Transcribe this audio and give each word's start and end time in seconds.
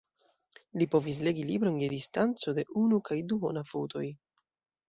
Li 0.81 0.85
povis 0.95 1.19
"legi 1.27 1.43
libron 1.51 1.77
je 1.83 1.91
distanco 1.93 2.57
de 2.61 2.65
unu 2.85 3.01
kaj 3.11 3.19
duona 3.35 3.67
futoj". 3.75 4.07